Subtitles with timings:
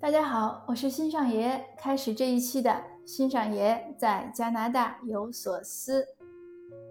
[0.00, 6.06] 大家好，我是新上爷，开始这一期的新上爷在加拿大有所思。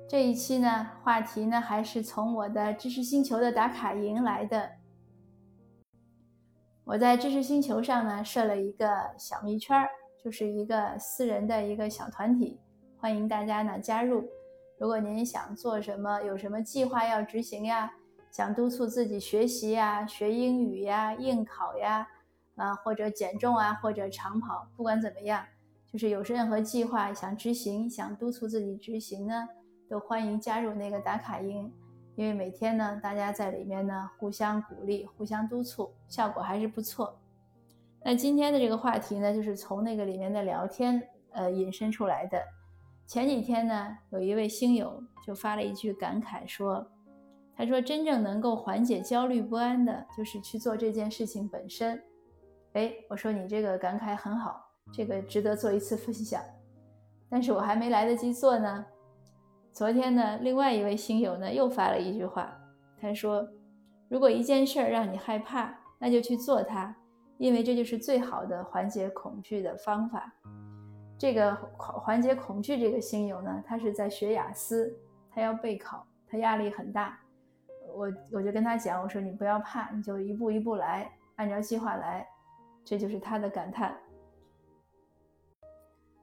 [0.08, 4.69] 这一期呢，话题呢还是从我的知识星球的打卡营来的。
[6.83, 8.87] 我在知识星球上呢设了一个
[9.17, 9.89] 小密圈儿，
[10.23, 12.60] 就是一个私人的一个小团体，
[12.99, 14.23] 欢迎大家呢加入。
[14.78, 17.91] 如果您想做什么，有什么计划要执行呀，
[18.30, 22.07] 想督促自己学习呀，学英语呀，应考呀。
[22.59, 25.44] 啊，或者减重啊，或者长跑，不管怎么样，
[25.91, 29.48] 就是有任何计划想执行，想督促自己执行呢，
[29.90, 31.73] 都欢迎加入那个打卡营，
[32.16, 37.18] 因为每天呢，大家在里面呢互相鼓励，互相督促，效果还是不错。
[38.04, 41.02] 那今天的这个话题呢，就是从那个里面的聊天
[41.32, 42.41] 呃引申出来的。
[43.07, 46.85] 前几天呢，有一位星友就发了一句感慨说，
[47.55, 52.02] 他说真正能够缓解焦虑不安的，就是去做这件事情本身。
[52.73, 56.41] 哎，我说你这个感慨很好，这个值得做一次分享。
[57.29, 58.85] 但是我还没来得及做呢。
[59.71, 62.51] 昨天呢，另外一位星友呢又发了一句话，
[62.99, 63.48] 他说
[64.09, 66.95] ：“如果一件事儿让你害怕，那就去做它，
[67.38, 70.31] 因为这就是最好的缓解恐惧的方法。”
[71.17, 74.92] 这个缓解恐惧这个星友呢，他是在学雅思，
[75.31, 77.20] 他要备考，他压力很大。
[77.94, 82.28] 我我就跟他讲，我说你不要怕，你就一步一步来，按照计划来。
[82.90, 83.95] 这就是他的感叹。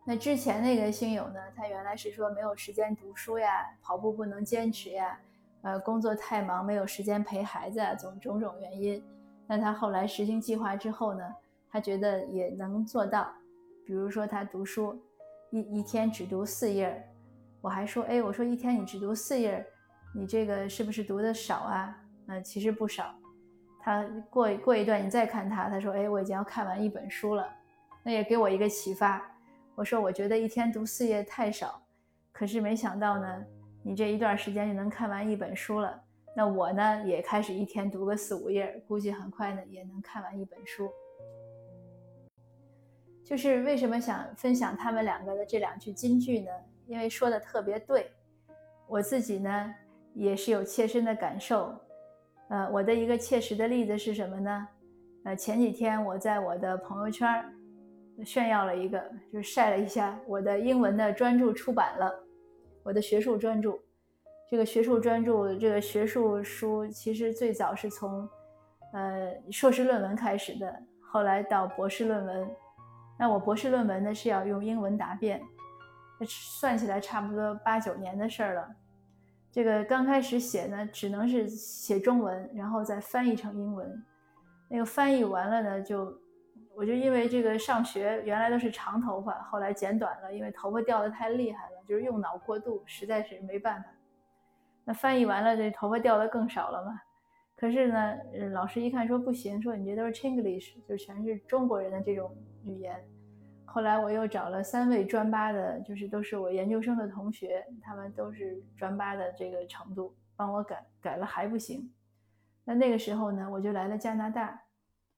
[0.05, 1.41] 那之前那个星友呢？
[1.55, 5.17] 他原来是说没有时间读书呀，跑步不能坚持呀，
[5.62, 9.00] 呃，工作太忙没有时间陪孩子啊，种种种原因。
[9.47, 11.22] 那他后来实行计划之后呢，
[11.70, 13.33] 他觉得也能做到。
[13.84, 15.00] 比如说他读书，
[15.50, 17.00] 一一天只读四页
[17.61, 19.64] 我还说，哎，我说一天你只读四页
[20.12, 21.97] 你这个是不是读的少啊？
[22.25, 23.14] 那其实不少。
[23.87, 27.48] 他过过一段，你再看他，他说：“哎，我已经要看完一本书了。”
[28.03, 29.23] 那也给我一个启发。
[29.77, 31.81] 我说：“我觉得一天读四页太少，
[32.33, 33.44] 可是没想到呢，
[33.84, 36.03] 你这一段时间就能看完一本书了。
[36.34, 40.91] 那我呢，也开始一天读个四五页，估计很快呢也能看完一本书。”
[43.22, 46.50] 就是为什么想分享他们两个的这两句金句呢？
[46.89, 48.10] 因为说的特别对，
[48.89, 49.72] 我自己呢
[50.12, 51.72] 也是有切身的感受。
[52.49, 54.69] 呃，我的一个切实的例子是什么呢？
[55.25, 57.45] 呃，前几天我在我的朋友圈
[58.25, 59.03] 炫耀了一个，
[59.33, 62.12] 就是晒了一下我的英文的专著出版了，
[62.84, 63.77] 我的学术专著。
[64.49, 68.29] 这个学术专著，这个学术书其实最早是从
[68.93, 72.49] 呃硕士论文开始的，后来到博士论文。
[73.19, 75.43] 那我博士论文呢是要用英文答辩，
[76.28, 78.69] 算起来差不多八九年的事儿了。
[79.56, 84.05] 这个刚开始写呢，只能是写中文，然后再翻译成英文。
[84.69, 86.15] 那个翻译完了呢，就
[86.75, 93.89] 我就因为这个上学原来都是长头发，后来剪短了，因为头发掉的太厉害了，就是用脑过度，实在是没办法。
[94.84, 97.00] 那翻译完了，这头发掉的更少了嘛。
[97.56, 98.15] 可是呢，
[98.53, 102.31] 老师一看说不行，说你这都是 Chinglish，就全是中国人的这种
[102.66, 103.03] 语言。
[103.76, 111.92] 后来我又找了三位专八的，就是都是我研究生的同学，他们都是专八的这个程度，帮我改改了还不行。
[112.65, 114.59] 那那个时候呢，我就来了加拿大，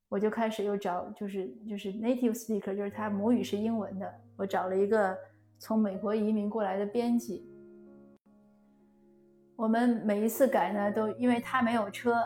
[0.08, 5.16] 我就开始又找，就是就是 native speaker，就是他母语是英文的，我找了一个
[5.60, 7.48] 从美国移民过来的编辑。
[9.54, 12.16] 我们每一次改呢，都因为他没有车，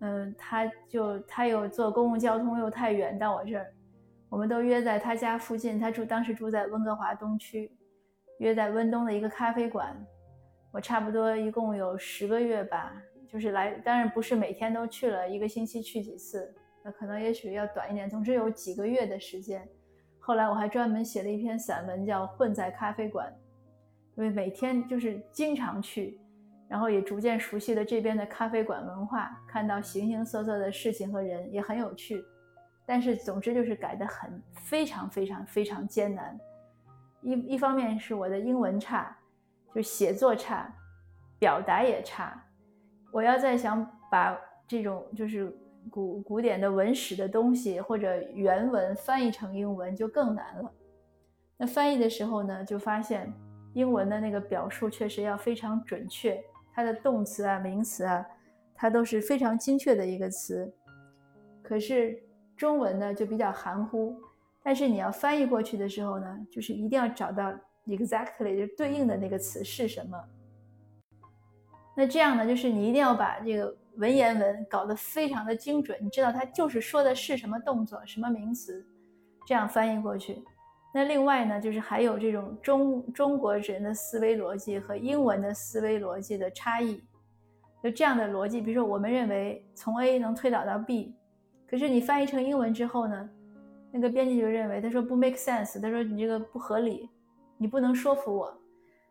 [0.00, 3.72] 嗯，他就他又坐公共交通又太远到我这儿。
[4.30, 7.70] 我们都约在他家附近，他住当时住在温哥华东区，
[8.38, 9.96] 约在温东的一个咖啡馆。
[10.70, 12.92] 我差不多一共有十个月吧，
[13.26, 18.08] 就是来，当然不是每天都去了，一个星期去几次，那可能也许要短一点。
[18.08, 19.66] 总之有几个月的时间。
[20.18, 23.26] 后来我还专门写了一篇散文，叫《混在咖啡馆》，
[24.18, 26.20] 因为每天就是经常去，
[26.68, 32.22] 然后也逐渐熟悉了这边的咖啡馆文化，看到形形色色的事情和人，也很有趣。
[32.90, 36.40] 但是，总之就是改得很非常非常非常艰难。
[37.20, 39.14] 一一方面是我的英文差，
[39.74, 40.74] 就写作差，
[41.38, 42.42] 表达也差。
[43.12, 44.34] 我要再想把
[44.66, 45.54] 这种就是
[45.90, 50.72] 古古典的文史的东西或者原文翻译成英文就更难了。
[51.58, 53.30] 那翻译的时候呢，就发现
[53.74, 56.42] 英文的那个表述确实要非常准确，
[56.72, 58.26] 它的动词啊、名词啊，
[58.74, 60.72] 它都是非常精确的一个词。
[61.62, 62.18] 可是。
[62.58, 64.14] 中文呢就比较含糊，
[64.62, 67.54] 但是你要翻译过去的时候呢，就是一定要找到
[67.86, 70.22] exactly 就对应的那个词是什么。
[71.96, 78.84] 那这样呢，就是你一定要把这个文言文搞得非常的精准，你知道它就是说的是什么动作、什么名词，
[79.46, 80.42] 这样翻译过去。
[80.92, 87.02] 那另外呢，就是还有这种中中国人的思维逻辑和英文的思维逻辑的差异。
[87.82, 91.14] 就这样的逻辑，比如说我们认为从 A 能推导到 B，
[91.70, 93.28] 可是你翻译成英文之后呢，
[93.92, 97.08] 那个编辑就认为他说不 make sense，他说你这个不合理，
[97.56, 98.56] 你不能说服我。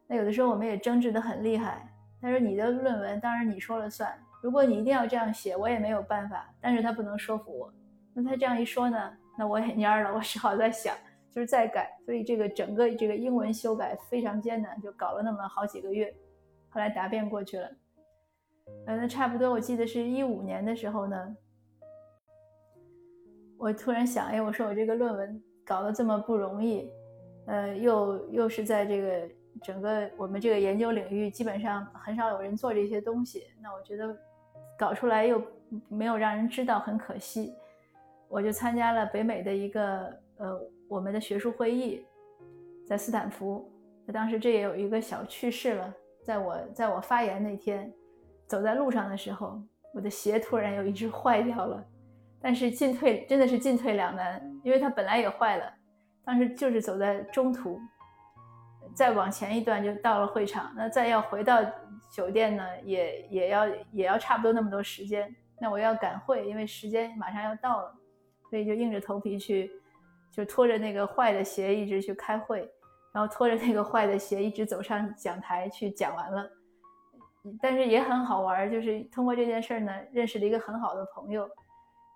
[0.07, 1.87] 那有的时候我们也争执得很厉害。
[2.19, 4.11] 他说你的论文当然你说了算，
[4.41, 6.49] 如果你一定要这样写，我也没有办法。
[6.59, 7.71] 但是他不能说服我。
[8.13, 10.95] 那他这样一说呢，那我也蔫了，我只好在想，
[11.31, 11.95] 就是再改。
[12.05, 16.11] 所以这个整个这个英文修改非常艰难，就搞了那么好几个月。
[16.69, 17.69] 后来答辩过去了。
[18.87, 21.35] 呃，那差不多我记得是一五年的时候呢，
[23.57, 26.89] 我突然想，哎，我说我这个论文搞得这么不容易，
[27.47, 29.29] 呃，又又是在这个。
[29.63, 34.15] 整个我们这个研究领域基本上很少有人做这些东西，那我觉得
[34.77, 35.41] 搞出来又
[35.89, 37.55] 没有让人知道，很可惜。
[38.27, 42.05] 我就参加了北美的一个呃我们的学术会议，
[42.85, 43.67] 在斯坦福。
[44.13, 45.91] 当时这也有一个小趣事了，
[46.23, 47.91] 在我在我发言那天，
[48.45, 49.59] 走在路上的时候，
[49.91, 51.83] 我的鞋突然有一只坏掉了，
[52.41, 55.73] 但是进退真的是进退两难，因为它本来也坏了，
[56.23, 57.79] 当时就是走在中途。
[58.95, 61.59] 再往前一段就到了会场，那再要回到
[62.09, 65.35] 酒店呢，也也要也要差不多那么多时间。
[65.59, 67.95] 那我要赶会，因为时间马上要到了，
[68.49, 69.71] 所以就硬着头皮去，
[70.31, 72.67] 就拖着那个坏的鞋一直去开会，
[73.13, 76.49] 然后拖着那个坏的鞋一直走上讲台去讲完了。
[77.61, 81.47] 但是也很好玩，就是通过这件事儿呢，认识了一个很好的朋友。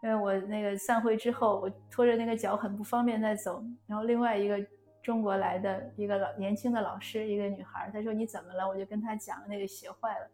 [0.01, 4.59] 因为我那个散会之后，我拖着那个脚很不方便再走，然后另外一个。
[5.03, 8.67] 中国来的一个老年轻的老师，一个女孩，她说你怎么了？
[8.67, 10.29] 我就跟她讲那个鞋坏了，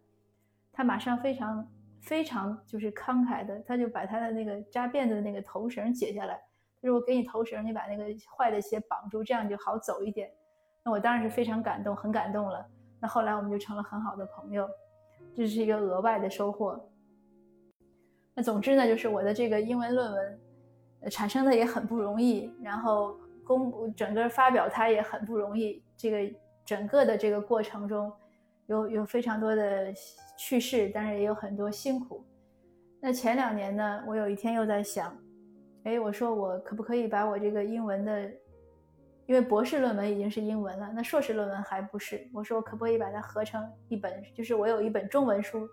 [0.73, 1.65] 她马上非常
[2.01, 6.35] 非常就是慷慨的，她就把她的那个扎辫子的那个头绳解下来，
[6.81, 8.03] 她说我给你头绳，你把那个
[8.37, 10.29] 坏的鞋绑住，这样就好走一点。
[10.83, 12.67] 那我当然是非常感动，很感动了。
[12.99, 14.69] 那后来我们就成了很好的朋友，
[15.33, 16.77] 这是一个额外的收获。
[18.37, 20.39] 那总之呢，就是我的这个英文论文
[21.11, 23.17] 产生的也很不容易，然后。
[23.47, 26.35] 公布整个发表它也很不容易，这个
[26.65, 28.11] 整个的这个过程中，
[28.65, 29.87] 有有非常多的
[30.37, 32.21] 趣事，但是也有很多辛苦。
[32.99, 35.17] 那前两年呢，我有一天又在想，
[35.85, 38.29] 哎，我说我可不可以把我这个英文的，
[39.27, 45.65] 因为博士论文已经是英文了，那硕士论文还不是，我说我可不可以把它合成一本，就是我有一本中文书，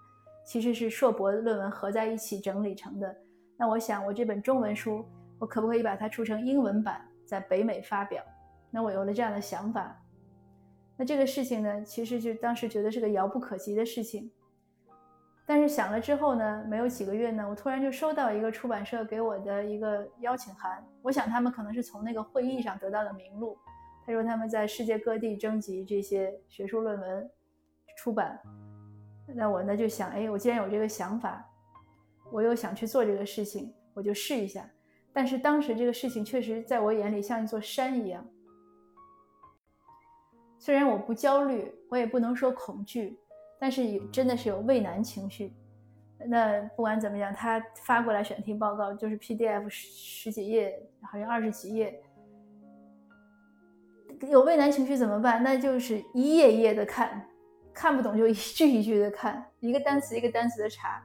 [0.44, 3.16] 其实是硕博论文合在一起整理成的。
[3.56, 5.04] 那我想我这本中文书，
[5.38, 7.00] 我可不可以把它出成英文版？
[7.24, 8.22] 在北美发表，
[8.70, 9.98] 那我有了这样的想法，
[10.94, 14.30] 那这个事情呢，其实就当时觉得是个遥不可及的事情。
[15.46, 20.84] 但是想了之后呢，没有几个月呢，我突然就收到一个出版社给我的一个邀请函。
[21.00, 23.56] 我想他们可能是从那个会议上得到的名录。
[24.04, 27.30] 他说他们在世界各地征集这些学术论文
[27.96, 28.38] 出版。
[29.26, 31.48] 那我呢就想，哎，我既然有这个想法，
[32.30, 34.68] 我又想去做这个事情，我就试一下。
[35.12, 38.26] 但是当时这个事情确实在我眼里像一座山一样。
[40.58, 43.18] 虽然我不焦虑，我也不能说恐惧，
[43.58, 45.52] 但是有真的是有畏难情绪。
[46.26, 52.02] 那不管怎么样，他发过来选题报告就是 PDF 十十几页，好像二十几页。
[54.28, 55.42] 有畏难情绪怎么办？
[55.42, 57.28] 那就是一页一页的看，
[57.74, 61.02] 看不懂就一句一句的看， 一个单词一个单词的查。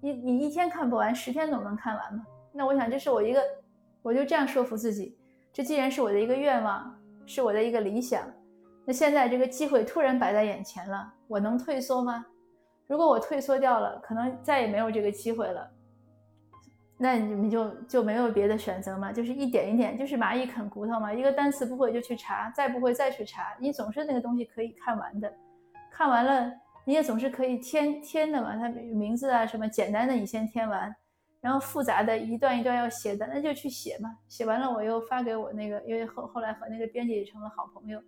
[0.00, 2.24] 你你一天看不完，十天总能看完吗？
[2.52, 3.42] 那我想，这是我一个，
[4.02, 5.16] 我就这样说服自己，
[5.52, 8.22] 这既然是我的一个愿望，是我的一个理想，
[8.84, 12.24] 那现在这个机会突然摆在眼前了，我能退缩吗？
[12.88, 15.70] 如果我退缩掉了，可能再也没有这个机会了。
[16.98, 19.12] 那你们就就没有别的选择吗？
[19.12, 21.12] 就是一点一点，就是蚂蚁啃骨头嘛。
[21.12, 25.32] 一个单词不会就去查，再不会再去查，你总是那个东西可以看完的，
[25.92, 26.50] 看完了
[26.86, 28.56] 你也总是可以添添的嘛。
[28.56, 30.94] 它名字啊什么简单的你先添完。
[31.40, 34.16] 然后复杂的一段一段要写的，那就去写嘛。
[34.28, 38.00] 写完了，我又发给我那个，因为后后来和那个编辑也成了好朋友，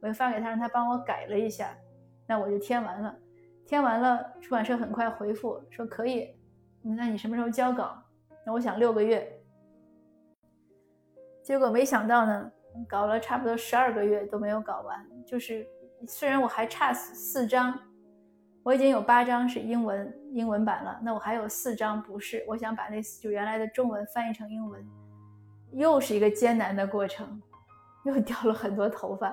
[0.00, 1.76] 我又发给他，让他帮我改了一下。
[2.28, 3.18] 那我就填完了，
[3.66, 6.32] 填完了，出版社很快回复说可以。
[6.80, 8.00] 那你什么时候交稿？
[8.46, 9.28] 那我想六个月。
[11.42, 12.52] 结果没想到呢，
[12.88, 15.04] 搞了差不多十二个月都没有搞完。
[15.26, 15.66] 就是
[16.06, 17.78] 虽然我还差四张。
[18.62, 22.44] 我已经有八张是英文英文版了，那我还有四张不是。
[22.48, 24.84] 我想把那就原来的中文翻译成英文，
[25.70, 27.40] 又是一个艰难的过程，
[28.04, 29.32] 又掉了很多头发。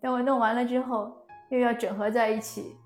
[0.00, 1.12] 等我弄完了之后，
[1.50, 2.76] 又要整合在一起，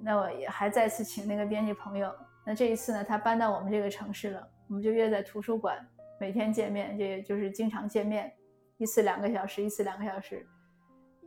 [0.00, 2.14] 那我也还再次请那个编辑朋友
[2.46, 5.84] 那这一次呢，他搬到我们这个城市了，我们就约在图书馆，
[6.20, 8.32] 每天见面，这就是经常见面，
[8.76, 10.46] 一次两个小时，一次两个小时，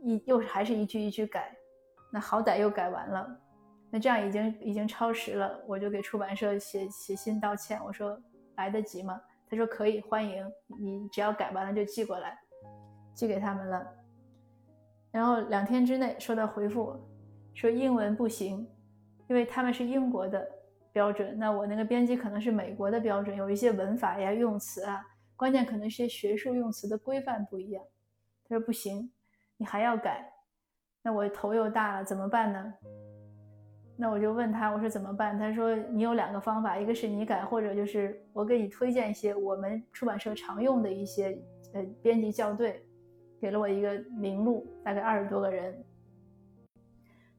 [0.02, 1.54] 一又还是一句一句改，
[2.12, 3.40] 那好歹又改完了，
[3.90, 8.20] 那这样已经已经超时了，我就给出版社写写信道歉，我说
[8.56, 9.20] 来得及吗？
[9.48, 10.44] 他说可以，欢迎
[10.80, 12.38] 你，只要改完了就寄过来，
[13.14, 13.86] 寄给他们了，
[15.10, 16.96] 然后两天之内收到回复，
[17.54, 18.68] 说英文不行，
[19.28, 20.46] 因为他们是英国的。
[20.92, 25.00] 标准，那我那个编辑可能是美国的标准，有一些文法呀、用词啊，
[25.36, 27.84] 关键可能是些学术用词的规范不一样。
[28.48, 29.08] 他说不行，
[29.60, 30.26] 你还要改，
[31.02, 32.74] 那我头又大了，怎么办呢？
[33.94, 35.38] 那我就问他，我说怎么办？
[35.38, 41.38] 他说你有两个方法，一个是你改，或者就是我给你推荐一些我们出版社常用的一些
[41.74, 42.82] 呃编辑校对，
[43.38, 45.84] 给了我一个名录，大概二十多个人。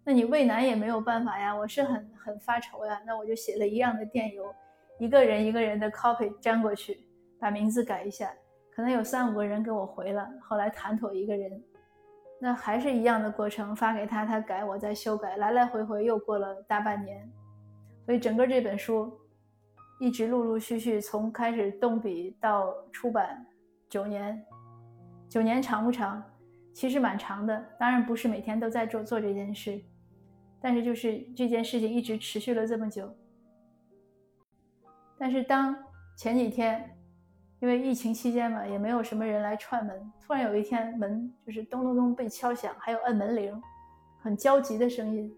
[0.04, 3.02] 那你渭南也没有办法呀，我是很很发愁呀。
[3.04, 4.46] 那我就写了一样的电邮，
[5.00, 7.04] 一个人一个人的 copy 粘过去，
[7.40, 8.32] 把名字改一下，
[8.76, 10.30] 可能有三五个人给我回了。
[10.40, 11.64] 后来谈妥一个人，
[12.44, 17.32] 那还是一样的过程，发给他，他改，我再修改，来来回回又过了大半年。
[18.04, 19.16] 所以整个这本书
[20.00, 23.46] 一直陆陆续续从开始动笔到出版
[23.88, 24.44] 九年，
[25.30, 26.24] 九年长不长？
[26.74, 29.80] 其实蛮长的，当然不是每天都在做做这件事。
[30.60, 33.16] 但是就是这件事情一直持续了这么久。
[35.20, 35.78] 但是当
[36.16, 36.98] 前几天，
[37.62, 43.62] 因为疫情期间嘛，也没有什么人来串门，突然有一天门就是咚咚咚被敲响，还有摁门铃，
[44.20, 45.32] 很焦急的声音。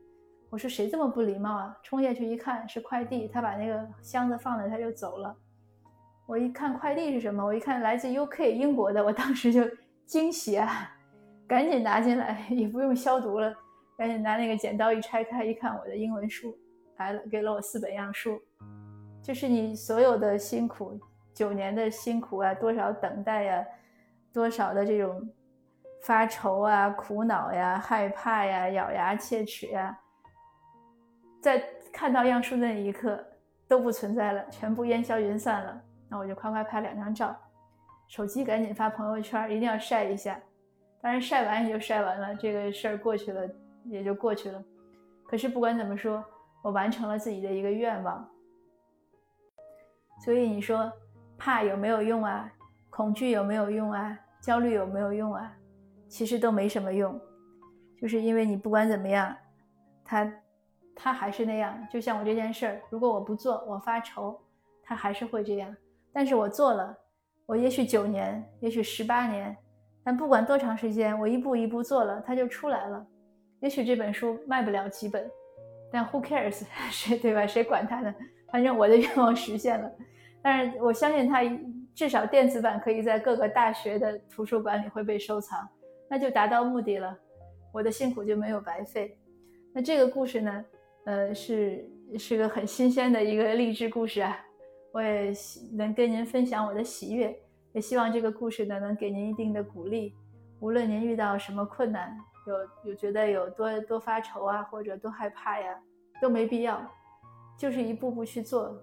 [0.49, 1.77] 我说谁这么不礼貌啊？
[1.83, 5.35] 冲下去一看是快递，他把那个箱子放了他就走了。
[6.25, 7.43] 我一看快递是什么？
[7.43, 9.61] 我一看来自 UK 英国的，我当时就
[10.05, 10.89] 惊喜啊，
[11.45, 13.53] 赶紧拿进来，也不用消毒了。
[13.97, 16.57] 赶紧拿那个剪刀一拆开，一看我的英文书
[16.99, 18.41] 来了，给了我四本样书。
[19.21, 20.97] 就是你所有的辛苦，
[21.33, 23.65] 九年的辛苦啊，多少等待呀，
[24.31, 25.29] 多少的这种
[26.03, 29.97] 发愁啊、苦恼呀、害怕呀、咬牙切齿呀，
[31.41, 33.23] 在看到样书的那一刻
[33.67, 35.81] 都不存在了，全部烟消云散了。
[36.09, 37.35] 那我就快快拍两张照，
[38.07, 40.39] 手机赶紧发朋友圈，一定要晒一下。
[41.01, 43.49] 当然晒完也就晒完了，这个事儿过去了。
[43.85, 44.63] 也就过去了。
[45.27, 46.23] 可是不管怎么说，
[46.61, 48.25] 我完成了自己的一个愿望。
[50.23, 50.89] 所以你说
[51.43, 52.49] 怕有没有用啊？
[52.89, 54.17] 恐惧有没有用啊？
[54.39, 55.53] 焦虑有没有用啊？
[56.07, 57.19] 其实都没什么用，
[57.99, 59.35] 就是因为你不管怎么样，
[60.05, 60.33] 他
[60.95, 61.77] 他还是那样。
[61.91, 64.39] 就像我这件事儿，如果我不做，我发愁，
[64.81, 65.75] 他还是会这样。
[66.13, 66.97] 但是我做了，
[67.45, 69.53] 我也许九年，也许十八年，
[70.01, 73.05] 但不管多长时间，我一步一步做了，它就出来了。
[73.59, 75.29] 也许这本书卖不了几本，
[75.91, 77.45] 但 who cares 谁对吧？
[77.45, 78.15] 谁管他呢？
[78.49, 79.91] 反正我的愿望实现了。
[80.43, 81.41] 但是我相信它
[81.95, 85.67] 至少电子版可以在各个大学的图书馆里会被收藏，
[86.07, 87.17] 那就达到目的了。
[87.71, 89.17] 我的辛苦就没有白费。
[89.73, 90.65] 那这个故事呢？
[91.05, 91.85] 呃，是
[92.17, 94.39] 是个很新鲜的一个励志故事啊！
[94.93, 95.33] 我也
[95.73, 97.37] 能跟您分享我的喜悦，
[97.73, 100.13] 也希望这个故事呢能给您一定的鼓励，
[100.61, 102.15] 无论您遇到什么困难。
[102.47, 105.77] 有有觉得有多多发愁啊，或者多害怕呀，
[106.21, 106.81] 都没必要，
[107.57, 108.81] 就是一步步去做，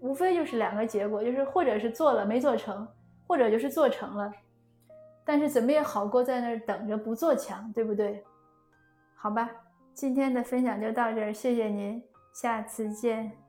[0.00, 2.86] 无非就是两个结果，就是或者是做了没做成，
[3.26, 4.32] 或者就是做成了，
[5.24, 8.22] 但是怎么也好过在那儿等着不做强，对不对？
[9.16, 9.50] 好吧，
[9.94, 12.02] 今天的分享就到这儿，谢谢您，
[12.32, 13.47] 下次见。